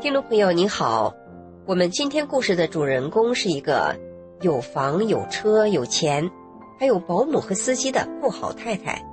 [0.00, 1.12] 听众朋友您好，
[1.66, 3.96] 我们今天故事的主人公是一个
[4.42, 6.30] 有房有车有钱，
[6.78, 9.04] 还有保姆和司机的富豪太太。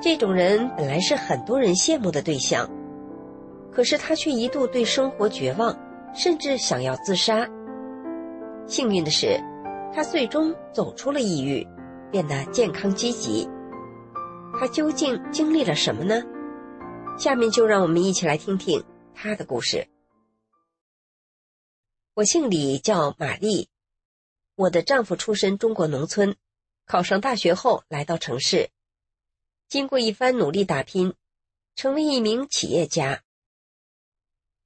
[0.00, 2.70] 这种人本来是很多人羡慕的对象，
[3.72, 5.76] 可是他却一度对生活绝望，
[6.14, 7.44] 甚至想要自杀。
[8.68, 9.40] 幸运的是，
[9.92, 11.66] 他最终走出了抑郁，
[12.12, 13.48] 变得健康积极。
[14.60, 16.22] 他究竟经历了什么呢？
[17.18, 18.80] 下面就让我们一起来听听
[19.12, 19.84] 他的故事。
[22.16, 23.68] 我姓李，叫玛丽。
[24.54, 26.36] 我的丈夫出身中国农村，
[26.86, 28.70] 考上大学后来到城市，
[29.68, 31.14] 经过一番努力打拼，
[31.74, 33.24] 成为一名企业家。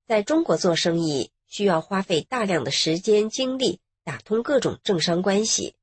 [0.07, 5.75] 在中国做生意需要花费大量的时间精力，打通各种政商关系，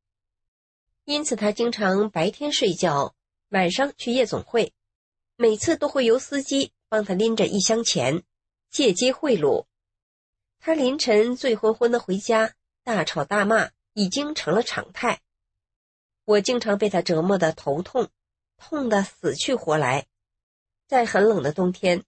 [1.03, 3.15] 因此他经常白天睡觉，
[3.49, 4.71] 晚上去夜总会，
[5.35, 8.21] 每次都会由司机帮他拎着一箱钱，
[8.69, 9.65] 借机贿赂。
[10.65, 15.21] 他凌晨醉昏昏的回家，大吵大骂，已经成了常态。
[16.23, 18.09] 我经常被他折磨的头痛，
[18.57, 20.07] 痛得死去活来。
[20.87, 22.03] 在很冷的冬天，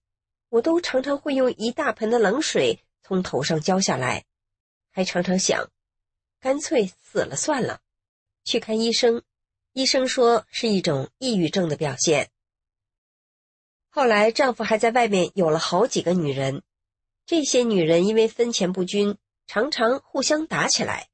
[0.48, 4.24] 我都常常会用一大盆的冷水从头上浇下来，
[4.90, 5.70] 还常常想，
[6.40, 7.80] 干脆死了算了。
[8.42, 9.22] 去看医生，
[9.72, 12.28] 医生说是一种抑郁症的表现。
[13.88, 16.64] 后来丈夫还在外面有了好几个女人。
[17.28, 21.10] 这些女人因为分钱不均，常常互相打起来，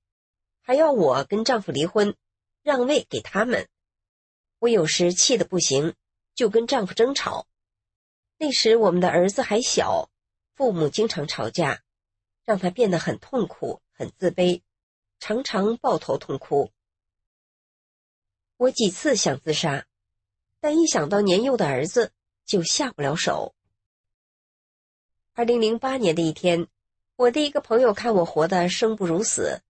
[0.61, 2.15] 还要我跟丈夫离婚，
[2.63, 3.69] 让位给他们。
[4.61, 5.97] 我有时气得不行，
[6.37, 7.49] 就跟丈夫争吵。
[8.39, 10.09] 那时我们的儿子还小，
[10.55, 11.83] 父母经常吵架，
[12.45, 14.63] 让他变得很痛苦、很自卑，
[15.19, 16.71] 常常抱头痛哭。
[18.57, 19.85] 我几次想自杀，
[20.61, 22.13] 但一想到年幼的儿子，
[22.47, 23.53] 就下不了手。
[25.37, 26.69] 二零零八年的一天，
[27.17, 29.63] 我的一个朋友看我活得生不如死，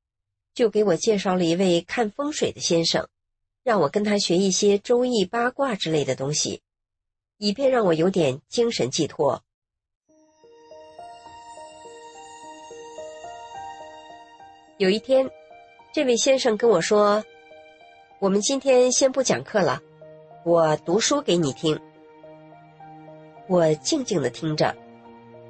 [0.52, 3.08] 就给我介绍了一位看风水的先生，
[3.62, 6.60] 让我跟他学一些周易八卦之类的东西，
[7.38, 9.42] 以便让我有点精神寄托。
[14.76, 15.30] 有一天，
[15.94, 17.24] 这位先生跟我说
[18.20, 19.80] ：“我们今天先不讲课了，
[20.44, 21.80] 我读书给你听。”
[23.48, 24.76] 我静静的听着。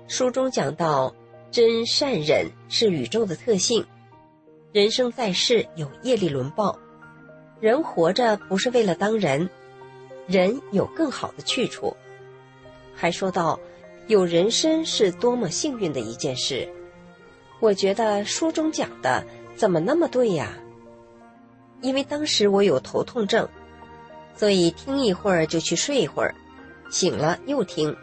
[0.06, 1.14] 书中讲到，
[1.50, 3.86] 真善忍是宇宙的特性。
[4.70, 6.78] 人生在世有业力轮报，
[7.58, 9.48] 人活着不是为了当人，
[10.26, 11.96] 人有更好的去处。
[12.94, 13.58] 还说到，
[14.06, 16.68] 有人身是多么幸运的一件事。
[17.60, 19.24] 我觉得书中讲的
[19.56, 20.52] 怎么那么对呀？
[21.80, 23.48] 因为当时我有头痛症，
[24.36, 26.34] 所以听一会儿就去睡一会儿，
[26.90, 27.96] 醒了又听。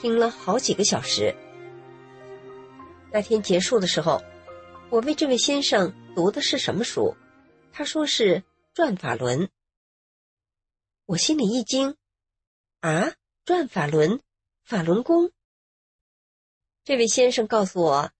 [0.00, 1.34] 听了好几个小时。
[3.12, 4.22] 那天结束的时候，
[4.90, 7.16] 我问这位先生读的是什么书，
[7.72, 8.40] 他说是
[8.74, 9.40] 《转法轮》。
[11.06, 11.96] 我心里一惊，
[12.80, 13.14] 啊，
[13.44, 14.20] 转法轮，
[14.62, 15.32] 法轮功。
[16.84, 18.12] 这位先生告诉我，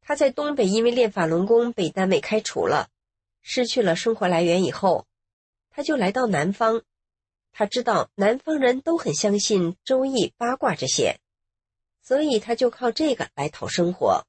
[0.00, 2.90] 他在东北因为练法轮功被单位开除了，
[3.42, 5.06] 失去了生活来源以后，
[5.70, 6.82] 他就来到南方。
[7.52, 11.20] 他知道南方人都很相信周易八卦这些，
[12.02, 14.26] 所以他就靠这个来讨生活。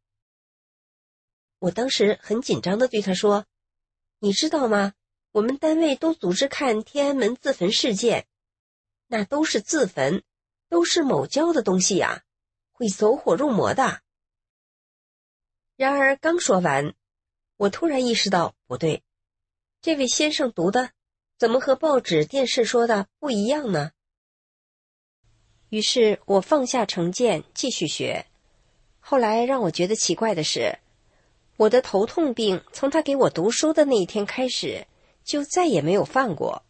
[1.59, 3.46] 我当时很紧张的对他说
[4.20, 4.94] ：“你知道吗？
[5.32, 8.28] 我们单位都组织看天安门自焚事件，
[9.08, 10.23] 那都是自焚，
[10.68, 12.23] 都是某教的东西呀，
[12.72, 14.02] 会走火入魔的。”
[15.78, 16.94] 然而刚说完，
[17.58, 19.03] 我突然意识到不对，
[19.82, 20.91] 这位先生读的。
[21.41, 23.93] 怎么和报纸、电视说的不一样呢？
[25.70, 28.28] 于是我放下成见，继续学。
[28.99, 30.78] 后来让我觉得奇怪的是，
[31.58, 34.85] 我的头痛病从他给我读书的那一天开始，
[35.23, 36.64] 就再也没有犯过。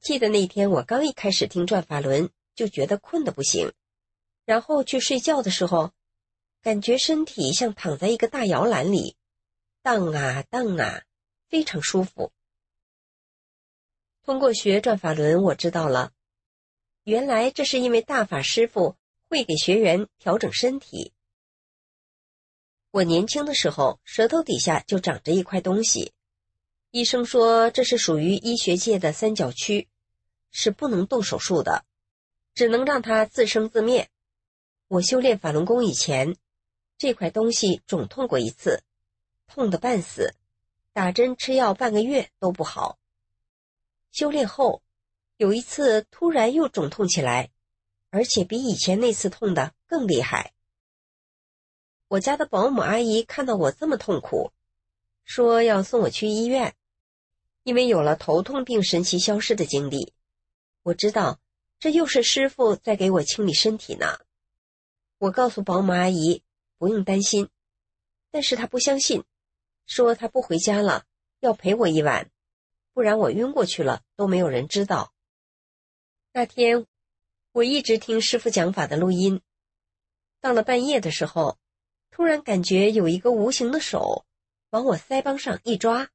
[0.00, 3.70] 记得那天我刚一开始听转法轮，就觉得困得不行，
[4.46, 5.90] 然后去睡觉的时候，
[6.62, 9.14] 感觉身体像躺在一个大摇篮里，
[9.82, 11.02] 荡啊荡啊，
[11.50, 12.32] 非常舒服。
[14.24, 16.12] 通过学转法轮，我知道了，
[17.02, 18.96] 原来这是因为大法师父
[19.28, 21.12] 会给学员调整身体。
[22.92, 26.12] 我年轻的时候，舌头底下就长着一块东西，
[26.92, 29.88] 医生说这是属于医学界的三角区，
[30.52, 31.84] 是不能动手术的，
[32.54, 34.08] 只能让它自生自灭。
[34.86, 36.36] 我修炼法轮功以前，
[36.96, 38.84] 这块东西肿痛过一次，
[39.48, 40.36] 痛得半死，
[40.92, 43.00] 打针吃药半个月都不好。
[44.12, 44.82] 修炼后，
[45.38, 47.50] 有一次突然又肿痛起来，
[48.10, 50.52] 而且比以前那次痛的更厉害。
[52.08, 54.52] 我家的保姆阿姨看到我这么痛苦，
[55.24, 56.74] 说要送我去医院，
[57.62, 60.12] 因为有了头痛病神奇消失的经历。
[60.82, 61.40] 我知道
[61.78, 64.18] 这又是师傅在给我清理身体呢。
[65.16, 66.42] 我告诉保姆阿姨
[66.76, 67.48] 不用担心，
[68.30, 69.24] 但是她不相信，
[69.86, 71.06] 说她不回家了，
[71.40, 72.30] 要陪我一晚，
[72.94, 75.12] 不然我晕过去了都没有人知道。
[76.32, 76.86] 那天
[77.52, 79.40] 我一直听师傅讲法的录音，
[80.40, 81.58] 到了半夜的时候。
[82.14, 84.26] 突然感觉有一个无形的手
[84.68, 86.10] 往我腮帮上一抓，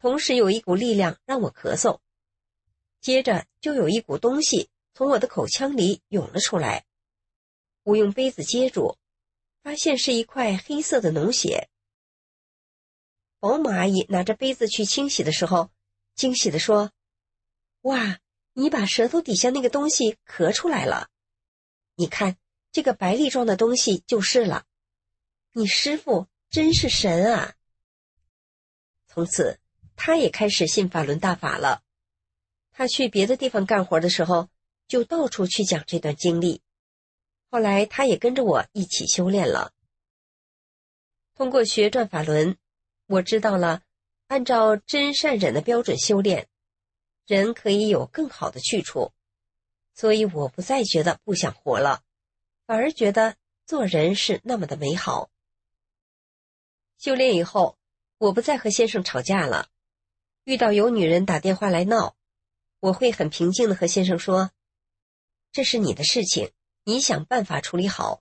[0.00, 2.00] 同时有一股力量让我咳嗽，
[3.00, 6.84] 接着就有一股东西从我的口腔里涌了出来。
[7.84, 8.96] 我用杯子接住，
[9.62, 11.68] 发现是一块黑色的脓血。
[13.40, 15.70] 保姆阿姨拿着杯子去清洗的时候，
[16.14, 16.92] 惊喜地说
[17.82, 18.18] ：“哇，
[18.52, 21.08] 你把舌头底下那个东西咳出来了！
[21.94, 22.36] 你看
[22.72, 24.64] 这个白粒状的东西就是了。”
[25.52, 27.54] 你师傅真是神啊！
[29.08, 29.58] 从此，
[29.96, 31.82] 他也开始信法轮大法了。
[32.70, 34.48] 他去别的地方干活的时候，
[34.86, 36.62] 就到处去讲这段经历。
[37.50, 39.72] 后来，他也跟着我一起修炼了。
[41.34, 42.56] 通过学转法轮，
[43.10, 43.80] 我知道了，
[44.26, 46.46] 按照真善忍的标准修炼，
[47.26, 49.12] 人可以有更好的去处。
[49.94, 52.02] 所以，我不再觉得不想活了，
[52.66, 55.30] 反而觉得做人是那么的美好。
[56.98, 57.78] 修炼以后，
[58.18, 59.70] 我不再和先生吵架了。
[60.44, 62.14] 遇到有女人打电话来闹，
[62.80, 64.50] 我会很平静的和先生说
[65.50, 66.52] ：“这是你的事情，
[66.84, 68.20] 你想办法处理好，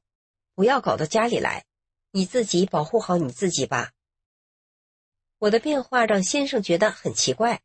[0.55, 1.65] 不要搞到家里来。
[2.11, 3.91] 你自己保护好你自己吧。”
[5.39, 7.61] 我的变化让先生觉得很奇怪，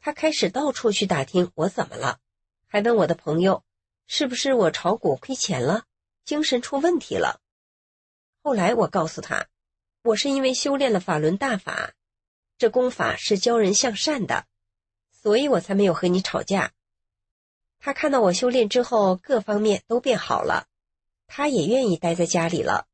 [0.00, 2.20] 他开始到处去打听我怎么了，
[2.66, 3.64] 还问我的朋友
[4.06, 5.84] 是不是我炒股亏钱了，
[6.24, 7.40] 精神出问题了。
[8.42, 9.46] 后来我告诉他。
[10.02, 11.94] 我是因为修炼了法轮大法，
[12.58, 14.44] 这功法是教人向善的，
[15.10, 16.74] 所以我才没有和你吵架。
[17.78, 20.68] 他看到我修炼之后各方面都变好了，
[21.26, 22.86] 他也愿意待在家里了。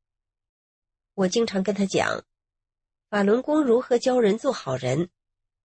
[1.15, 2.23] 我经常跟他讲，
[3.11, 5.09] 法轮功如何教人做好人，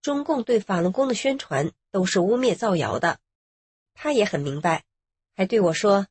[0.03, 3.21] 中共对法轮功的宣传都是污蔑造谣的。
[3.95, 4.85] 他也很明白，
[5.33, 6.09] 还对我说：“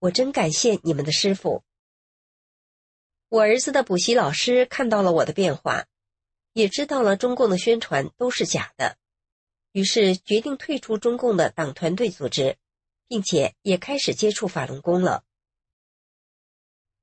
[0.00, 1.62] 我真感谢你们的师傅。”
[3.28, 5.84] 我儿子的补习老师看到了我的变化，
[6.54, 8.96] 也知道了中共的宣传都是假的，
[9.72, 12.56] 于是决定退出中共的党团队组织，
[13.08, 15.22] 并且也开始接触法轮功了。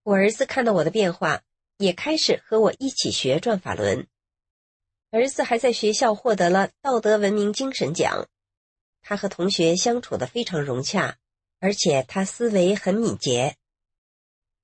[0.02, 1.44] 我儿子看到我的变化，
[1.80, 4.08] 也开始和我一起学转法轮。
[5.10, 8.28] 儿子还在学校获得了道德文明精神奖，
[9.02, 11.18] 他和同学相处的非常融洽，
[11.60, 13.58] 而且他思维很敏捷。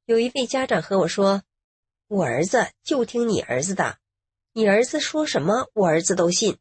[0.05, 1.41] 有一位家长和我说。
[2.07, 3.98] 我儿子就听你儿子的，
[4.53, 6.60] 你儿子说什么，我儿子都信。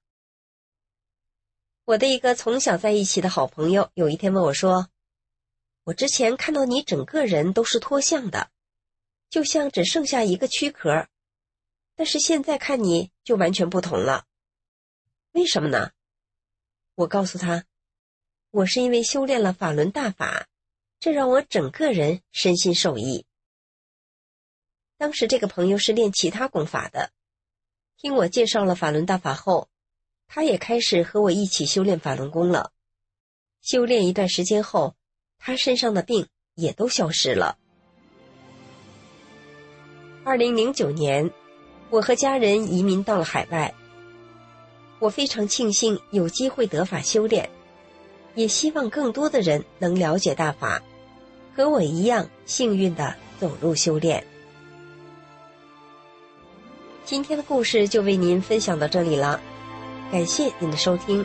[1.85, 4.89] 我的一个从小在一起的好朋友，有一天问我说
[5.85, 8.51] ：“我之前看到你整个人都是脱相的，
[9.35, 11.09] 就像只剩下一个躯壳，
[11.97, 14.27] 但是现在看你就完全不同了，
[15.33, 15.91] 为什么呢？”
[16.95, 17.67] 我告诉他
[18.53, 20.47] ：“我是因为修炼了法轮大法，
[21.01, 23.27] 这让我整个人身心受益。”
[24.99, 27.11] 当时这个朋友是练其他功法的，
[27.97, 29.69] 听我介绍了法轮大法后，
[30.29, 32.73] 他也开始和我一起修炼法轮功了。
[33.63, 34.95] 修炼一段时间后，
[35.39, 37.59] 他身上的病也都消失了。
[40.27, 41.31] 二零零九年，
[41.91, 43.73] 我和家人移民到了海外。
[44.99, 47.49] 我非常庆幸有机会得法修炼，
[48.35, 50.83] 也希望更多的人能了解大法，
[51.55, 54.25] 和我一样幸运的走入修炼。
[57.05, 59.39] 今天的故事就为您分享到这里了，
[60.11, 61.23] 感谢您的收听。